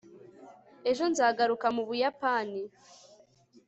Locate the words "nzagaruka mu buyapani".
1.11-2.61